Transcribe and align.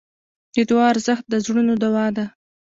د 0.55 0.55
دعا 0.69 0.85
ارزښت 0.93 1.25
د 1.29 1.33
زړونو 1.45 1.73
دوا 1.83 2.05
ده. 2.17 2.25